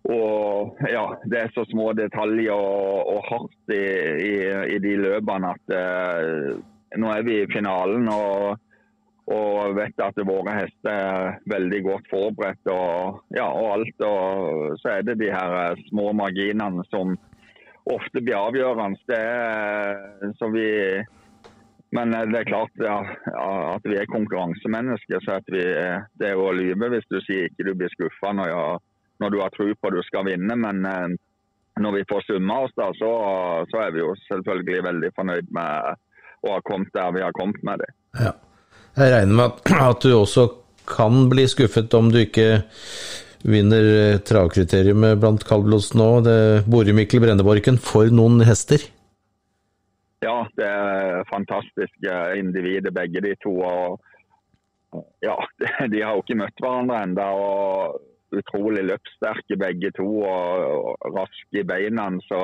og 0.07 0.79
ja, 0.87 1.07
det 1.27 1.39
er 1.41 1.55
så 1.55 1.65
små 1.71 1.91
detaljer 1.99 2.55
og, 2.55 3.11
og 3.11 3.25
hardt 3.27 3.75
i, 3.75 3.83
i, 4.23 4.35
i, 4.77 4.79
de 4.83 4.95
løpene 5.01 5.51
at 5.57 5.75
eh, 5.75 6.53
nå 7.01 7.11
er 7.11 7.27
vi 7.27 7.41
i 7.43 7.49
finalen 7.51 8.07
og, 8.13 8.61
og, 9.27 9.75
vet 9.75 10.05
at 10.05 10.21
våre 10.29 10.55
hester 10.61 10.93
er 10.93 11.41
veldig 11.51 11.83
godt 11.89 12.11
forberedt 12.13 12.71
og, 12.71 13.23
ja, 13.35 13.49
og 13.49 13.73
alt. 13.79 14.07
Og 14.07 14.79
så 14.83 14.95
er 14.95 15.07
det 15.09 15.19
de 15.25 15.33
her 15.35 15.59
eh, 15.65 15.85
små 15.91 16.13
marginene 16.15 16.87
som 16.93 17.17
ofte 17.91 18.23
blir 18.23 18.39
avgjørende. 18.39 19.03
Det 19.11 19.19
er, 19.19 20.35
så 20.39 20.51
vi 20.55 20.69
men 21.95 22.15
eh, 22.15 22.29
det 22.31 22.45
er 22.45 22.51
klart 22.51 22.83
ja, 22.83 22.99
at 23.75 23.87
vi 23.87 23.99
er 23.99 24.13
konkurransemennesker. 24.13 25.23
så 25.25 25.41
vi, 25.51 25.63
eh, 25.67 26.07
Det 26.15 26.31
er 26.31 26.39
å 26.39 26.53
lyve 26.55 26.95
hvis 26.95 27.11
du 27.11 27.19
sier 27.25 27.51
ikke 27.51 27.67
du 27.67 27.75
blir 27.75 27.91
skuffa 27.95 28.33
når, 28.39 28.79
når, 29.23 29.33
du 29.33 29.41
har 29.43 29.55
tro 29.55 29.69
på 29.69 29.91
at 29.91 29.97
du 29.97 30.03
skal 30.07 30.27
vinne. 30.29 30.57
Men 30.63 30.83
eh, 30.89 31.15
når 31.83 31.99
vi 31.99 32.07
får 32.11 32.27
summa 32.27 32.63
oss, 32.67 32.75
da, 32.79 32.91
så, 32.99 33.13
så, 33.71 33.83
er 33.85 33.95
vi 33.95 34.03
jo 34.05 34.15
selvfølgelig 34.27 34.87
veldig 34.89 35.13
fornøyd 35.17 35.53
med 35.57 35.93
å 36.47 36.55
ha 36.55 36.63
kommet 36.67 36.93
der 36.97 37.15
vi 37.17 37.25
har 37.25 37.37
kommet 37.37 37.63
med 37.67 37.85
det. 37.85 37.93
Ja. 38.21 38.35
Jeg 38.97 39.13
regner 39.13 39.37
med 39.37 39.47
at, 39.51 39.71
at, 39.91 40.03
du 40.07 40.17
også 40.17 40.49
kan 40.89 41.27
bli 41.31 41.47
skuffet 41.51 41.95
om 41.99 42.11
du 42.15 42.23
ikke 42.23 42.51
vinner 43.47 43.89
eh, 43.93 44.19
travkriteriet 44.25 45.21
blant 45.21 45.45
kaldblods 45.47 45.93
nå. 45.99 46.11
Bore 46.67 46.97
Mikkel 46.97 47.23
Brenneborken 47.25 47.81
for 47.83 48.09
noen 48.15 48.41
hester? 48.47 48.85
Ja, 50.25 50.47
det 50.57 50.67
er 50.67 51.27
fantastiske 51.29 52.13
individer 52.41 52.95
begge 52.95 53.21
de 53.21 53.35
to. 53.43 53.53
og 53.61 54.01
ja, 55.21 55.37
De 55.93 56.03
har 56.03 56.17
jo 56.17 56.25
ikke 56.25 56.39
møtt 56.41 56.63
hverandre 56.63 57.03
ennå. 57.05 57.31
Utrolig 58.35 58.83
løpssterke 58.89 59.59
begge 59.61 59.93
to 59.95 60.09
og, 60.27 60.97
raske 61.15 61.61
i 61.61 61.67
beina. 61.67 62.09
Så 62.27 62.41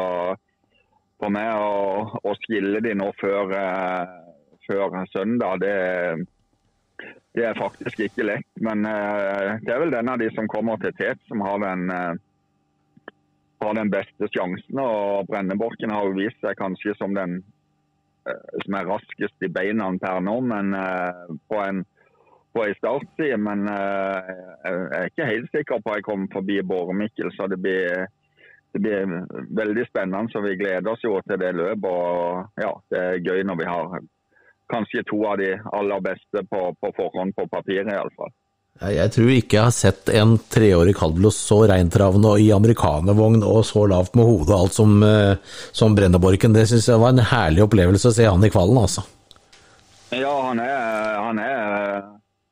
for 1.18 1.34
meg 1.34 1.48
å, 1.54 2.20
å 2.22 2.34
skille 2.44 2.82
de 2.84 2.94
nå 2.98 3.08
før, 3.18 3.50
eh, 3.58 4.14
før 4.68 5.00
søndag, 5.10 5.62
det 5.64 5.74
det 7.32 7.46
er 7.48 7.56
faktisk 7.56 8.02
ikke 8.04 8.26
lett, 8.28 8.48
men 8.60 8.84
uh, 8.84 9.56
det 9.64 9.72
er 9.72 9.80
vel 9.80 9.94
den 9.94 10.10
av 10.12 10.20
de 10.20 10.28
som 10.36 10.48
kommer 10.50 10.76
til 10.82 10.92
tet, 10.98 11.20
som 11.30 11.40
har 11.44 11.62
den, 11.62 11.86
uh, 11.88 13.14
har 13.64 13.78
den 13.78 13.90
beste 13.92 14.28
sjansen. 14.34 14.78
og 14.78 15.30
Brenneborken 15.30 15.94
har 15.94 16.06
jo 16.06 16.18
vist 16.18 16.38
seg 16.44 16.58
kanskje 16.60 16.94
som 17.00 17.16
den 17.16 17.40
som 18.22 18.76
er 18.78 18.86
raskest 18.86 19.42
i 19.42 19.48
beina 19.50 19.88
per 19.98 20.20
nå, 20.22 20.36
men 20.46 20.68
på 21.50 21.56
en 21.58 21.80
på 22.52 22.64
ei 22.66 22.74
startside. 22.78 23.38
Men 23.40 23.66
jeg 23.68 24.98
er 24.98 25.08
ikke 25.10 25.30
helt 25.30 25.52
sikker 25.54 25.82
på 25.82 25.92
at 25.92 26.00
jeg 26.00 26.08
kommer 26.08 26.32
forbi 26.32 26.60
Båre 26.66 26.96
Mikkel, 26.96 27.32
så 27.36 27.48
det 27.50 27.60
blir, 27.62 28.06
det 28.74 28.82
blir 28.84 29.16
veldig 29.62 29.86
spennende. 29.88 30.32
Så 30.32 30.44
vi 30.44 30.58
gleder 30.60 30.92
oss 30.94 31.04
jo 31.04 31.18
til 31.26 31.40
det 31.42 31.54
løpet. 31.58 31.88
og 31.88 32.62
ja, 32.62 32.74
Det 32.90 33.02
er 33.06 33.24
gøy 33.24 33.46
når 33.48 33.62
vi 33.62 33.70
har 33.70 33.98
kanskje 34.72 35.04
to 35.08 35.18
av 35.28 35.40
de 35.40 35.52
aller 35.72 36.04
beste 36.04 36.46
på, 36.48 36.62
på 36.80 36.94
forhånd 36.96 37.34
på 37.36 37.48
papiret, 37.52 37.92
iallfall. 37.92 38.32
Jeg 38.80 39.12
tror 39.14 39.28
ikke 39.30 39.58
jeg 39.58 39.66
har 39.68 39.74
sett 39.76 40.10
en 40.16 40.32
treårig 40.50 40.94
Kalblos 40.96 41.36
så 41.38 41.60
reintravende 41.70 42.32
og 42.32 42.40
i 42.42 42.48
amerikanervogn 42.56 43.44
og 43.46 43.60
så 43.68 43.84
lavt 43.90 44.16
med 44.18 44.26
hodet 44.26 44.54
og 44.54 44.64
alt 44.64 44.74
som, 44.74 44.94
eh, 45.06 45.36
som 45.76 45.94
Brenneborken. 45.94 46.56
Det 46.56 46.64
syns 46.70 46.88
jeg 46.88 47.02
var 47.02 47.12
en 47.12 47.26
herlig 47.30 47.66
opplevelse 47.66 48.10
å 48.10 48.16
se 48.16 48.26
han 48.26 48.42
i 48.42 48.50
kvalen, 48.50 48.80
altså. 48.80 49.04
Ja, 50.10 50.32
han 50.48 50.58
er, 50.60 51.20
han 51.20 51.38
er 51.38 52.02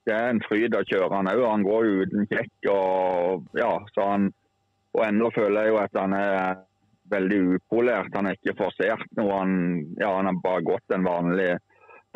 Det 0.09 0.16
er 0.16 0.30
en 0.30 0.42
fryd 0.47 0.75
å 0.75 0.85
kjøre 0.88 1.12
han 1.12 1.30
òg. 1.30 1.45
Han 1.45 1.64
går 1.66 1.88
uten 2.02 2.28
kjekk 2.30 2.71
og 2.73 3.59
ja, 3.59 3.73
så 3.95 4.12
han 4.14 4.30
Og 4.90 5.04
ennå 5.07 5.28
føler 5.30 5.69
jeg 5.69 5.71
jo 5.71 5.76
at 5.78 5.92
han 5.95 6.14
er 6.19 6.62
veldig 7.12 7.37
upolert. 7.54 8.14
Han 8.16 8.26
er 8.26 8.35
ikke 8.35 8.57
forsert 8.59 9.07
noe. 9.14 9.37
Han, 9.38 9.52
ja, 10.00 10.09
han 10.16 10.26
har 10.26 10.40
bare 10.42 10.64
gått 10.66 10.83
den 10.90 11.07
vanlige 11.07 11.61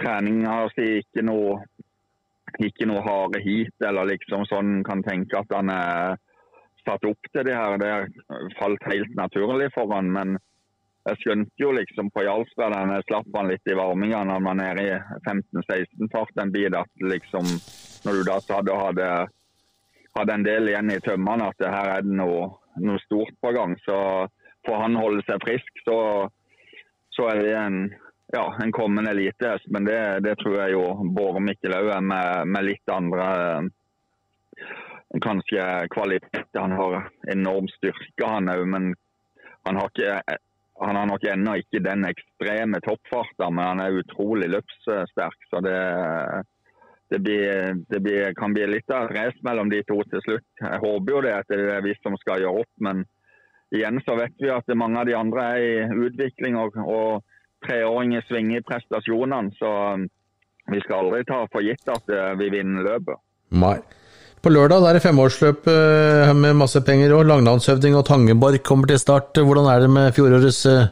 treninga 0.03 0.57
si 0.75 0.89
ikke 1.05 1.23
noe 1.23 1.61
ikke 2.63 2.87
noe 2.87 3.03
harde 3.03 3.41
hit 3.43 3.87
eller 3.87 4.11
liksom 4.11 4.45
sånn 4.47 4.83
kan 4.87 5.03
tenke 5.07 5.39
at 5.39 5.55
han 5.55 5.71
er 5.71 6.19
satt 6.85 7.07
opp 7.09 7.31
til 7.33 7.47
det 7.47 7.55
her. 7.57 7.79
Det 7.79 7.91
har 7.91 8.51
falt 8.59 8.91
helt 8.91 9.15
naturlig 9.19 9.71
for 9.75 9.91
han, 9.95 10.11
men 10.15 10.37
jeg 11.05 11.21
skjønte 11.21 11.61
jo 11.61 11.73
liksom 11.77 12.09
på 12.15 12.25
Jarlsberg 12.25 12.73
da 12.73 12.97
jeg 12.97 13.07
slapp 13.09 13.35
han 13.37 13.51
litt 13.51 13.69
i 13.69 13.77
varminga 13.77 14.23
når 14.25 14.45
man 14.45 14.63
er 14.65 14.81
i 14.81 14.91
15-16 15.27 16.13
fart 16.13 16.41
en 16.41 16.53
bil, 16.55 16.77
at 16.79 17.05
liksom 17.13 17.49
når 18.05 18.17
du 18.17 18.23
da 18.29 18.39
og 18.39 18.81
hadde, 18.81 19.11
hadde 20.17 20.39
en 20.39 20.47
del 20.47 20.71
igjen 20.71 20.93
i 20.95 21.03
tømmene, 21.05 21.51
at 21.51 21.67
her 21.69 21.91
er 21.99 22.07
det 22.07 22.17
noe, 22.21 22.49
noe 22.85 23.03
stort 23.05 23.37
på 23.41 23.53
gang. 23.57 23.77
Så 23.85 23.97
får 24.65 24.81
han 24.81 24.97
holde 25.01 25.25
seg 25.29 25.45
frisk, 25.45 25.85
så, 25.85 25.99
så 27.17 27.29
er 27.33 27.41
det 27.45 27.55
en 27.61 27.79
ja, 28.35 28.45
en 28.63 28.73
kommende 28.73 29.13
elitehest. 29.13 29.69
Men 29.73 29.85
det, 29.89 30.01
det, 30.27 30.37
tror 30.41 30.59
jeg 30.59 30.75
jo 30.75 30.85
Bård 31.17 31.41
Mikkel 31.45 31.77
òg 31.77 31.91
er 31.95 32.05
med, 32.05 32.49
med, 32.51 32.67
litt 32.67 32.93
andre 32.93 33.27
kanskje 35.23 35.65
kvalitet. 35.95 36.49
Han 36.59 36.75
har 36.75 37.11
enorm 37.33 37.69
styrke, 37.77 38.25
han 38.27 38.51
òg. 38.51 38.65
Men 38.69 38.93
han 39.69 39.81
har, 39.81 39.93
ikke, 39.93 40.39
han 40.81 40.97
har 40.97 41.07
nok 41.07 41.25
ennå 41.31 41.59
ikke 41.61 41.83
den 41.85 42.07
ekstreme 42.09 42.81
toppfarten, 42.85 43.55
men 43.55 43.65
han 43.65 43.83
er 43.85 44.01
utrolig 44.01 44.49
løpssterk. 44.51 45.49
Så 45.51 45.61
det, 45.63 45.77
det, 47.13 47.21
blir, 47.23 47.75
det 47.93 48.01
blir, 48.03 48.33
kan 48.39 48.57
bli 48.57 48.67
litt 48.73 48.91
av 48.91 49.07
et 49.07 49.17
race 49.19 49.47
mellom 49.47 49.71
de 49.71 49.85
to 49.87 50.01
til 50.11 50.25
slutt. 50.27 50.49
Jeg 50.61 50.83
håper 50.83 51.15
jo 51.15 51.23
det 51.27 51.37
at 51.37 51.53
det 51.53 51.69
er 51.77 51.85
vi 51.87 51.95
som 52.01 52.19
skal 52.21 52.43
gjøre 52.43 52.65
opp, 52.65 52.73
men 52.83 53.05
igjen 53.75 54.03
så 54.07 54.19
vet 54.19 54.35
vi 54.43 54.51
at 54.55 54.75
mange 54.75 55.01
av 55.03 55.07
de 55.09 55.15
andre 55.19 55.47
er 55.55 55.69
i 55.69 56.03
utvikling. 56.09 56.59
og, 56.59 56.77
og 56.83 57.23
treåringer 57.65 58.25
svinger 58.29 58.61
i 58.61 58.67
prestasjonene. 58.67 59.53
Så 59.59 59.71
um, 59.95 60.09
vi 60.73 60.81
skal 60.85 61.05
aldri 61.05 61.25
ta 61.29 61.45
for 61.53 61.65
gitt 61.65 61.93
at 61.93 62.11
uh, 62.13 62.33
vi 62.41 62.51
vinner 62.53 62.87
løpet. 62.87 63.21
Nei. 63.55 63.79
På 64.45 64.51
lørdag 64.53 64.85
er 64.85 64.99
det 64.99 65.01
femårsløp 65.01 65.65
uh, 65.73 66.31
med 66.37 66.59
masse 66.61 66.77
penger 66.85 67.15
òg. 67.17 67.23
Langnadshøvding 67.31 67.95
og 67.97 68.03
Tangeborg 68.05 68.59
kommer 68.61 68.91
til 68.91 68.99
start. 69.01 69.39
Hvordan 69.41 69.71
er 69.73 69.79
det 69.81 69.89
med 69.89 70.11
fjorårets 70.13 70.59
uh, 70.69 70.91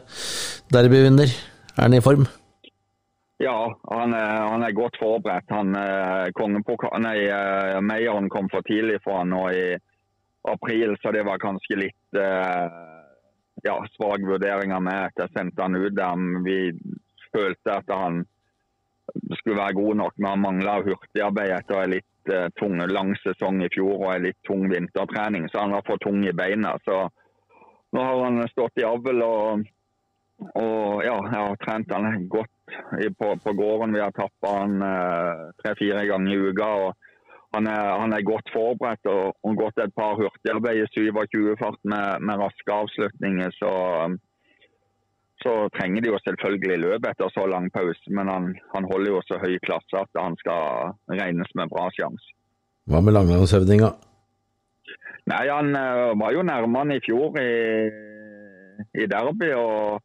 derbyvinner? 0.73 1.29
Er 1.75 1.83
han 1.83 1.93
i 1.93 1.99
form? 2.01 2.25
Ja, 3.43 3.53
han 3.91 4.15
er, 4.17 4.31
han 4.49 4.65
er 4.65 4.73
godt 4.73 4.97
forberedt. 4.97 5.53
Han, 5.53 5.69
nei, 7.03 7.17
Meieren 7.85 8.31
kom 8.33 8.49
for 8.49 8.65
tidlig 8.65 8.97
for 9.03 9.19
han 9.19 9.29
nå 9.35 9.43
i 9.53 9.67
april, 10.49 10.95
så 11.03 11.11
det 11.13 11.21
var 11.27 11.41
kanskje 11.43 11.77
litt 11.83 12.17
ja, 12.17 13.75
svak 13.97 14.25
vurdering 14.25 14.73
av 14.73 14.81
meg 14.85 15.11
at 15.11 15.25
jeg 15.25 15.33
sendte 15.35 15.65
han 15.65 15.77
ut 15.77 15.93
der. 15.97 16.25
Vi 16.47 16.57
følte 17.35 17.77
at 17.77 17.93
han 17.93 18.23
skulle 19.41 19.61
være 19.61 19.77
god 19.77 20.01
nok, 20.01 20.17
men 20.17 20.31
han 20.31 20.43
mangla 20.47 20.79
hurtigarbeid 20.87 21.53
etter 21.59 21.83
en 21.83 21.95
litt 22.23 22.35
uh, 22.35 22.49
tung, 22.59 22.79
lang 22.87 23.15
sesong 23.23 23.61
i 23.63 23.69
fjor 23.73 23.99
og 23.99 24.15
en 24.15 24.23
litt 24.23 24.39
tung 24.47 24.69
vintertrening. 24.69 25.49
Så 25.49 25.59
han 25.59 25.71
var 25.71 25.83
for 25.85 25.97
tung 25.97 26.25
i 26.25 26.33
beina. 26.33 26.77
Så 26.85 27.09
nå 27.93 28.01
har 28.01 28.23
han 28.23 28.47
stått 28.49 28.77
i 28.77 28.87
avl 28.87 29.21
og, 29.21 29.63
og 30.55 31.03
ja, 31.05 31.17
jeg 31.29 31.37
har 31.37 31.57
trent 31.63 31.91
han 31.93 32.27
godt 32.27 32.49
på, 33.17 33.35
på 33.43 33.53
gården. 33.53 33.93
Vi 33.93 34.01
har 34.01 34.11
tappa 34.11 34.57
han 34.61 34.81
uh, 34.81 35.51
tre-fire 35.61 36.05
ganger 36.09 36.33
i 36.33 36.51
uka. 36.51 36.69
og 36.87 36.93
han 37.53 37.67
er, 37.69 37.99
han 38.01 38.13
er, 38.13 38.25
godt 38.25 38.49
forberedt 38.49 39.05
og, 39.05 39.35
og 39.45 39.57
gått 39.59 39.77
et 39.77 39.93
par 39.93 40.15
hurtigarbeid 40.17 40.79
i 40.81 40.87
27-fart 40.89 41.83
med, 41.85 42.23
med, 42.25 42.39
raske 42.41 42.73
avslutninger. 42.73 43.53
Så, 43.53 43.69
så, 45.43 45.53
trenger 45.77 46.03
de 46.03 46.11
jo 46.13 46.19
selvfølgelig 46.23 46.79
løp 46.83 47.09
etter 47.09 47.33
så 47.33 47.45
lang 47.51 47.69
pause, 47.73 48.13
men 48.15 48.31
han, 48.31 48.47
han, 48.73 48.87
holder 48.91 49.15
jo 49.15 49.21
så 49.27 49.39
høy 49.41 49.57
klasse 49.65 49.99
at 49.99 50.19
han 50.19 50.37
skal 50.41 50.93
regnes 51.11 51.51
med 51.59 51.71
bra 51.73 51.89
sjanse. 51.95 52.33
Hva 52.89 52.99
med 53.03 53.15
langlandshøvdinga? 53.15 53.91
Nei, 55.31 55.43
Han 55.47 55.71
uh, 55.71 56.11
var 56.19 56.33
jo 56.35 56.47
nærmere 56.47 56.97
i 56.97 57.03
fjor 57.03 57.37
i, 57.39 57.51
i 59.03 59.05
derby. 59.07 59.53
og 59.55 60.01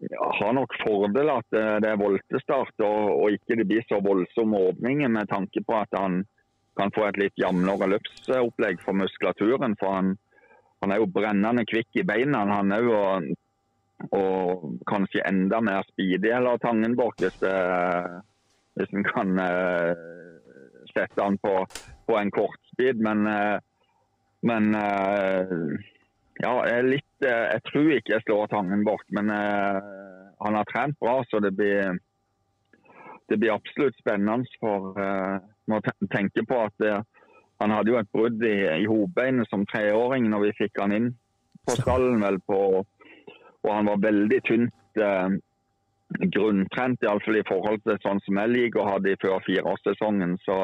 ja, 0.00 0.26
har 0.38 0.54
nok 0.56 0.72
fordel 0.80 1.28
at 1.34 1.48
det 1.52 1.88
er 1.90 1.98
voltestart 2.00 2.84
og, 2.86 3.00
og 3.20 3.34
ikke 3.34 3.58
det 3.58 3.66
blir 3.68 3.82
så 3.84 3.98
voldsomme 4.00 4.56
åpninger, 4.70 5.10
med 5.12 5.28
tanke 5.28 5.60
på 5.66 5.76
at 5.76 5.92
han 5.98 6.22
kan 6.78 6.92
få 6.94 7.08
et 7.08 7.18
litt 7.20 7.40
jevnere 7.40 7.88
løpsopplegg 7.94 8.80
for 8.84 8.96
muskulaturen. 8.96 9.76
For 9.80 9.98
han, 9.98 10.14
han, 10.80 10.94
er 10.94 11.02
jo 11.02 11.10
brennende 11.12 11.66
kvikk 11.68 12.00
i 12.00 12.06
beina, 12.06 12.46
han 12.48 12.72
er 12.76 12.88
Og, 12.88 13.30
og, 14.08 14.78
kanskje 14.88 15.24
enda 15.28 15.60
mer 15.64 15.84
speedy 15.90 16.30
eller 16.32 16.60
Tangenborg, 16.62 17.14
hvis, 17.20 17.36
hvis 18.78 18.94
en 18.96 19.06
kan 19.06 19.36
uh, 19.36 19.92
sette 20.92 21.20
han 21.20 21.38
på, 21.42 21.54
på 22.08 22.18
en 22.18 22.32
kortspeed. 22.34 23.00
Men, 23.04 23.26
uh, 23.28 23.58
men 24.46 24.74
uh, 24.74 25.76
ja, 26.40 26.54
jeg, 26.70 26.86
litt, 26.88 27.26
jeg, 27.26 27.62
tror 27.68 27.92
ikke 27.96 28.16
jeg 28.16 28.26
slår 28.26 28.52
Tangenborg. 28.54 29.04
Men 29.16 29.30
han 29.30 30.56
har 30.56 30.68
trent 30.70 30.96
bra, 31.02 31.20
så 31.28 31.42
det 31.44 31.52
blir, 31.58 31.98
det 33.28 33.36
blir 33.36 33.52
absolutt 33.52 33.98
spennende 34.00 34.48
for 34.62 34.96
må 35.68 35.78
tenke 36.10 36.42
på 36.48 36.62
at 36.64 36.80
han 37.60 37.74
hadde 37.76 37.92
jo 37.92 37.98
et 38.00 38.08
brudd 38.08 38.40
i, 38.40 38.54
i 38.80 38.88
hovedbeinet 38.88 39.50
som 39.50 39.66
treåring 39.68 40.30
når 40.32 40.46
vi 40.46 40.54
fikk 40.62 40.80
han 40.80 40.94
inn 40.96 41.10
på 41.68 41.76
stallen. 41.76 42.22
vel 42.24 42.40
på, 42.48 42.86
Og 43.66 43.72
han 43.74 43.88
var 43.90 44.04
veldig 44.04 44.40
tynt 44.48 45.00
eh, 45.04 45.38
grunntrent, 46.34 47.02
iallfall 47.04 47.38
i 47.38 47.46
forhold 47.48 47.82
til 47.84 47.98
sånn 48.02 48.22
som 48.24 48.40
jeg 48.42 48.52
liker 48.54 48.82
å 48.82 48.88
ha 48.88 48.96
det 49.02 49.18
før 49.22 49.42
fireårssesongen. 49.46 50.36
Så, 50.46 50.56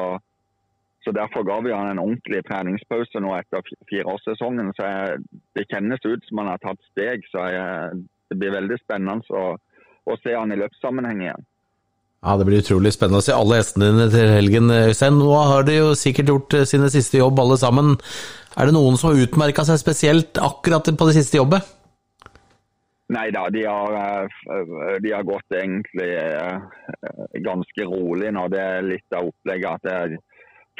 så 1.05 1.13
derfor 1.15 1.45
ga 1.47 1.59
vi 1.65 1.75
han 1.75 1.91
en 1.91 2.03
ordentlig 2.03 2.43
treningspause 2.49 3.21
nå 3.23 3.35
etter 3.37 3.63
fireårssesongen. 3.91 4.73
Så 4.77 4.89
jeg, 4.89 5.21
det 5.57 5.67
kjennes 5.71 6.07
ut 6.07 6.25
som 6.27 6.43
han 6.43 6.51
har 6.53 6.63
tatt 6.63 6.81
steg. 6.91 7.27
Så 7.31 7.45
jeg, 7.53 8.01
det 8.31 8.39
blir 8.41 8.57
veldig 8.57 8.79
spennende 8.83 9.21
å, 9.29 9.45
å 10.07 10.17
se 10.23 10.35
han 10.35 10.51
i 10.51 10.59
løpssammenheng 10.59 11.23
igjen. 11.27 11.47
Ja, 12.25 12.33
Det 12.35 12.47
blir 12.49 12.63
utrolig 12.63 12.91
spennende 12.95 13.21
å 13.21 13.23
se 13.23 13.35
alle 13.35 13.59
hestene 13.59 13.91
dine 13.93 14.09
til 14.11 14.31
helgen, 14.33 14.73
Øystein. 14.73 15.19
Nå 15.21 15.31
har 15.37 15.67
de 15.67 15.77
jo 15.77 15.93
sikkert 15.95 16.33
gjort 16.33 16.57
eh, 16.57 16.67
sine 16.67 16.89
siste 16.91 17.21
jobb 17.21 17.39
alle 17.39 17.59
sammen. 17.61 17.93
Er 18.57 18.67
det 18.67 18.73
noen 18.75 18.97
som 18.97 19.11
har 19.11 19.21
utmerka 19.21 19.63
seg 19.67 19.77
spesielt 19.79 20.41
akkurat 20.41 20.89
på 20.97 21.07
det 21.07 21.19
siste 21.19 21.37
jobbet? 21.37 21.76
Nei 23.15 23.29
da, 23.31 23.45
de 23.49 23.63
eh, 23.63 24.99
de 24.99 25.11
har 25.13 25.23
gått 25.23 25.53
egentlig 25.55 26.09
eh, 26.19 26.57
ganske 27.45 27.85
rolig 27.87 28.33
nå. 28.35 28.47
Det 28.51 28.63
er 28.63 28.89
litt 28.89 29.15
av 29.15 29.29
opplegget. 29.29 29.79
at 29.79 30.11
det, 30.11 30.19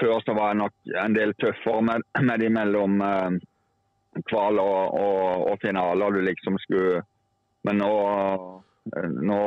Før 0.01 0.19
så 0.25 0.35
var 0.35 0.51
jeg 0.51 0.61
nok 0.61 0.97
en 1.05 1.15
del 1.15 1.33
tøffere 1.39 1.85
med, 1.87 2.03
med 2.27 2.43
de 2.43 2.49
mellom 2.51 2.99
eh, 3.01 3.37
kval 4.27 4.59
og, 4.59 4.99
og, 4.99 5.47
og 5.53 5.63
finaler. 5.63 6.17
Du 6.17 6.27
liksom 6.27 6.59
skulle 6.65 7.05
Men 7.67 7.81
nå, 7.81 7.93
nå 9.27 9.39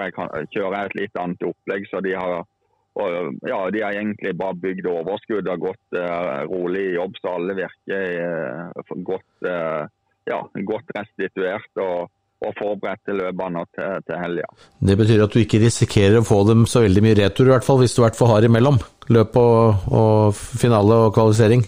jeg, 0.00 0.12
kjører 0.54 0.76
jeg 0.76 0.86
et 0.86 0.94
litt 0.96 1.18
annet 1.20 1.42
opplegg, 1.44 1.88
så 1.90 2.00
de 2.04 2.14
har 2.16 2.44
ja, 3.48 3.58
de 3.72 3.80
har 3.80 3.96
egentlig 3.96 4.34
bare 4.36 4.56
bygd 4.60 4.86
overskudd 4.88 5.48
og 5.48 5.62
gått 5.64 5.96
uh, 5.96 6.44
rolig 6.44 6.82
i 6.90 6.94
jobb, 6.94 7.14
så 7.20 7.34
alle 7.38 7.56
virker 7.56 8.02
uh, 8.20 8.96
godt 9.08 9.48
uh, 9.48 9.88
ja, 10.32 10.40
godt 10.72 10.96
restituert 10.96 11.82
og, 11.84 12.08
og 12.42 12.56
forberedt 12.58 13.04
til 13.06 13.20
løpene 13.20 13.66
til, 13.76 14.00
til 14.08 14.18
helga. 14.18 14.48
Det 14.80 14.96
betyr 14.98 15.26
at 15.26 15.36
du 15.36 15.42
ikke 15.42 15.62
risikerer 15.62 16.20
å 16.20 16.26
få 16.26 16.42
dem 16.48 16.66
så 16.70 16.82
veldig 16.86 17.04
mye 17.04 17.20
retur, 17.22 17.48
i 17.48 17.54
hvert 17.54 17.68
fall 17.68 17.82
hvis 17.84 17.94
du 17.98 18.02
er 18.06 18.16
for 18.18 18.32
hard 18.32 18.48
imellom? 18.48 18.80
Løp 19.12 19.38
og, 19.38 19.86
og 19.92 20.34
finale 20.36 21.04
og 21.06 21.14
kvalifisering? 21.16 21.64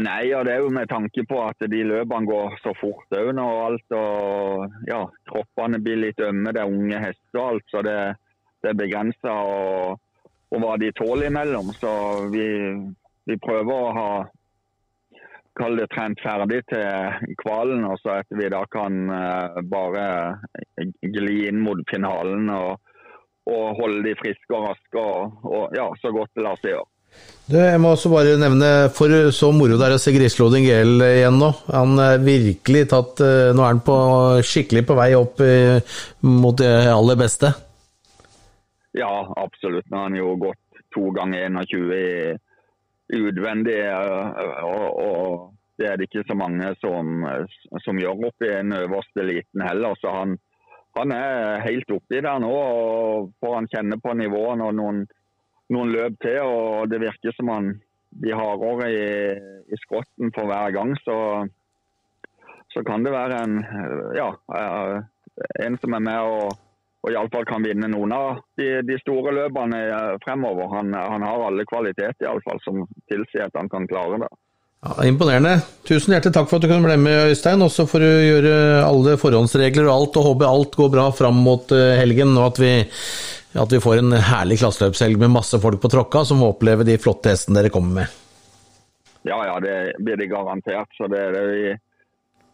Nei, 0.00 0.32
og 0.32 0.46
det 0.48 0.54
er 0.54 0.62
jo 0.64 0.70
med 0.72 0.88
tanke 0.88 1.24
på 1.28 1.36
at 1.44 1.66
de 1.68 1.82
løpene 1.84 2.28
går 2.28 2.54
så 2.62 2.72
fort 2.78 3.12
òg. 3.12 3.28
Og 3.36 3.58
alt, 3.66 3.96
og 3.96 4.88
ja, 4.88 5.02
kroppene 5.28 5.82
blir 5.84 6.00
litt 6.00 6.22
ømme, 6.24 6.54
det 6.54 6.62
er 6.62 6.72
unge 6.72 7.02
hester 7.02 7.40
og 7.42 7.48
alt. 7.50 7.66
Så 7.68 7.82
det, 7.84 7.98
det 8.64 8.72
er 8.72 8.78
begrensa 8.78 9.34
hva 10.52 10.76
de 10.80 10.90
tåler 10.96 11.28
imellom. 11.28 11.74
Så 11.76 11.92
vi, 12.32 12.46
vi 13.28 13.36
prøver 13.42 13.72
å 13.72 13.92
ha 13.98 14.08
kall 15.58 15.76
det 15.80 15.88
trent 15.92 16.20
ferdig 16.24 16.62
til 16.70 17.34
kvalen, 17.42 17.84
og 17.88 17.98
så 18.00 18.20
at 18.22 18.38
vi 18.38 18.48
da 18.52 18.62
kan 18.72 19.02
uh, 19.10 19.60
bare 19.68 20.06
gli 21.02 21.42
inn 21.50 21.60
mot 21.64 21.82
finalen 21.90 22.48
og, 22.52 22.80
og, 23.50 23.64
holde 23.80 24.02
de 24.06 24.16
friske 24.20 24.56
og 24.56 24.70
raske 24.70 25.02
og, 25.02 25.44
og 25.44 25.76
ja, 25.76 25.90
så 26.00 26.12
godt 26.14 26.32
det 26.36 26.46
lar 26.46 26.60
seg 26.60 26.74
gjøre. 26.74 26.88
Du, 27.44 27.58
jeg 27.58 27.80
må 27.82 27.90
også 27.92 28.08
bare 28.08 28.38
nevne, 28.40 28.68
for 28.96 29.12
så 29.36 29.50
moro 29.52 29.76
det 29.76 29.84
er 29.90 29.96
å 29.98 30.00
se 30.00 30.14
Grisloding 30.14 30.64
GL 30.64 31.04
igjen 31.10 31.36
nå. 31.36 31.50
Han 31.74 32.00
er 32.00 32.22
virkelig 32.24 32.86
tatt 32.88 33.20
eh, 33.20 33.50
Nå 33.52 33.60
er 33.60 33.74
han 33.74 33.82
på, 33.84 33.96
skikkelig 34.48 34.86
på 34.88 34.96
vei 34.96 35.10
opp 35.18 35.42
mot 36.24 36.56
det 36.56 36.70
aller 36.88 37.18
beste. 37.20 37.52
Ja, 38.96 39.12
absolutt. 39.36 39.84
Nå 39.90 40.00
har 40.00 40.08
han 40.08 40.16
jo 40.16 40.32
gått 40.40 40.82
to 40.94 41.12
ganger 41.16 41.52
21 41.52 41.92
i 41.96 42.08
utvendig. 43.18 43.80
Og, 44.62 44.86
og, 45.06 45.48
det 45.80 45.88
er 45.88 45.96
det 45.96 46.06
ikke 46.06 46.24
så 46.28 46.36
mange 46.38 46.68
som, 46.78 47.24
som 47.82 47.98
gjør 47.98 48.26
oppi 48.28 48.50
den 48.50 48.74
øverste 48.76 49.22
eliten 49.24 49.64
heller. 49.64 49.96
Så 49.98 50.12
han, 50.14 50.36
han 50.98 51.14
er 51.16 51.64
helt 51.64 51.90
oppi 51.90 52.20
der 52.20 52.42
nå 52.42 52.50
og 52.52 53.32
får 53.40 53.56
han 53.56 53.70
kjenne 53.72 53.98
på 54.02 54.12
nivået 54.14 54.60
når 54.60 54.76
noen, 54.78 55.00
noen 55.72 55.94
løp 55.94 56.20
til. 56.22 56.38
og 56.44 56.90
Det 56.92 57.00
virker 57.02 57.34
som 57.36 57.50
han 57.54 57.72
blir 58.20 58.36
hardere 58.36 58.90
i, 58.92 59.08
i 59.72 59.80
skrotten 59.80 60.34
for 60.36 60.50
hver 60.50 60.76
gang. 60.76 60.92
Så, 61.02 61.16
så 62.74 62.84
kan 62.86 63.04
det 63.04 63.16
være 63.16 63.40
en, 63.46 63.58
ja, 64.16 64.28
en 65.64 65.80
som 65.80 65.96
er 65.96 66.04
med 66.04 66.36
og 66.36 66.52
og 67.02 67.10
iallfall 67.10 67.44
kan 67.48 67.64
vinne 67.66 67.90
noen 67.90 68.14
av 68.14 68.38
de, 68.58 68.78
de 68.86 68.96
store 69.02 69.34
løpene 69.34 69.80
eh, 69.90 70.14
fremover. 70.22 70.70
Han, 70.76 70.94
han 70.94 71.26
har 71.26 71.46
alle 71.48 71.66
kvaliteter 71.66 72.28
iallfall 72.28 72.62
som 72.62 72.84
tilsier 73.10 73.48
at 73.48 73.58
han 73.58 73.70
kan 73.72 73.88
klare 73.90 74.22
det. 74.22 74.30
Ja, 74.82 75.04
imponerende. 75.06 75.60
Tusen 75.86 76.14
hjertelig 76.14 76.34
takk 76.34 76.48
for 76.50 76.58
at 76.58 76.64
du 76.64 76.70
kunne 76.70 76.86
bli 76.86 76.96
med, 76.98 77.30
Øystein. 77.30 77.62
Også 77.62 77.86
for 77.90 78.02
å 78.02 78.14
gjøre 78.22 78.54
alle 78.82 79.14
forhåndsregler 79.18 79.86
og 79.86 79.94
alt, 79.94 80.18
og 80.18 80.26
håpe 80.30 80.48
alt 80.48 80.78
går 80.78 80.90
bra 80.94 81.04
fram 81.14 81.38
mot 81.42 81.74
eh, 81.74 81.94
helgen. 82.00 82.34
Og 82.34 82.48
at 82.48 82.58
vi, 82.62 82.72
at 83.62 83.74
vi 83.74 83.82
får 83.82 84.00
en 84.00 84.18
herlig 84.30 84.58
klasseløpshelg 84.62 85.22
med 85.22 85.34
masse 85.38 85.58
folk 85.62 85.82
på 85.82 85.90
tråkka 85.90 86.24
som 86.26 86.42
får 86.42 86.56
oppleve 86.56 86.86
de 86.88 86.98
flotte 87.02 87.30
hestene 87.30 87.60
dere 87.60 87.70
kommer 87.74 88.02
med. 88.02 88.18
Ja, 89.22 89.38
ja, 89.46 89.58
det 89.62 90.02
blir 90.02 90.18
det 90.18 90.30
garantert. 90.30 90.90
Så 90.98 91.06
det 91.10 91.20
er 91.28 91.34
det 91.34 91.44
vi 91.50 91.64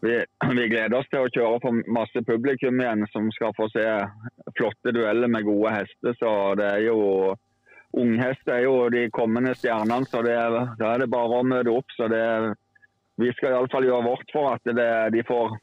vi, 0.01 0.15
vi, 0.55 0.67
gleder 0.71 0.97
oss 0.99 1.09
til 1.11 1.25
å 1.25 1.31
kjøre 1.33 1.59
for 1.63 1.83
masse 1.91 2.23
publikum 2.27 2.79
igjen 2.79 3.05
som 3.13 3.27
skal 3.35 3.53
få 3.57 3.67
se 3.73 3.85
flotte 4.57 4.93
dueller 4.95 5.31
med 5.31 5.47
gode 5.47 5.75
hester. 5.75 6.15
Så 6.19 6.33
det 6.59 6.73
er 6.77 6.87
jo 6.87 6.99
Unghester 7.97 8.53
er 8.53 8.65
jo 8.67 8.73
de 8.93 9.07
kommende 9.09 9.55
stjernene, 9.57 10.05
så 10.05 10.21
det, 10.21 10.35
da 10.77 10.91
er 10.91 11.01
det 11.01 11.07
bare 11.09 11.39
å 11.39 11.45
møte 11.45 11.73
opp. 11.73 11.89
så 11.97 12.05
det, 12.11 12.21
Vi 13.17 13.31
skal 13.33 13.55
iallfall 13.55 13.87
gjøre 13.87 14.05
vårt 14.05 14.29
for 14.33 14.53
at 14.53 14.69
det, 14.77 14.91
de 15.15 15.23
får 15.25 15.57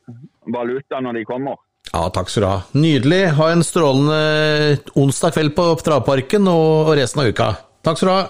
valuta 0.53 1.01
når 1.01 1.21
de 1.21 1.25
kommer. 1.29 1.63
Ja, 1.93 2.09
takk 2.11 2.29
skal 2.33 2.43
du 2.43 2.49
ha. 2.51 2.59
Nydelig. 2.75 3.23
Ha 3.39 3.53
en 3.55 3.63
strålende 3.65 4.83
onsdag 4.99 5.37
kveld 5.39 5.55
på 5.57 5.69
Travparken 5.87 6.51
og 6.51 6.91
resten 6.99 7.23
av 7.23 7.31
uka. 7.31 7.49
Takk 7.87 8.03
skal 8.03 8.11
du 8.11 8.15
ha. 8.17 8.27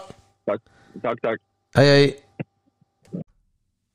Takk, 0.53 0.63
takk. 1.01 1.25
takk. 1.25 1.43
Hei, 1.81 1.89
hei. 1.89 2.26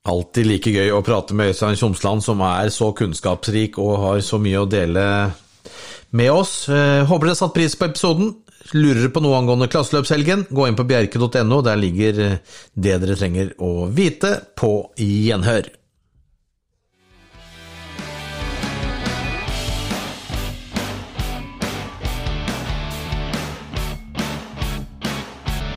Alltid 0.09 0.47
like 0.49 0.71
gøy 0.73 0.89
å 0.95 1.03
prate 1.05 1.35
med 1.37 1.51
Øystein 1.51 1.77
Tjomsland, 1.77 2.23
som 2.25 2.39
er 2.41 2.71
så 2.73 2.89
kunnskapsrik 2.97 3.77
og 3.81 3.99
har 4.01 4.21
så 4.25 4.39
mye 4.41 4.63
å 4.63 4.69
dele 4.69 5.03
med 6.17 6.31
oss. 6.33 6.55
Eh, 6.69 7.03
håper 7.05 7.29
dere 7.29 7.37
satt 7.37 7.53
pris 7.53 7.77
på 7.77 7.85
episoden. 7.91 8.31
Lurer 8.73 9.11
på 9.13 9.21
noe 9.21 9.37
angående 9.37 9.67
klasseløpshelgen, 9.69 10.47
gå 10.49 10.65
inn 10.67 10.77
på 10.79 10.87
bjerke.no. 10.89 11.61
Der 11.65 11.77
ligger 11.77 12.17
det 12.17 12.97
dere 13.03 13.17
trenger 13.19 13.53
å 13.61 13.87
vite. 13.93 14.37
På 14.57 14.89
gjenhør. 14.97 15.69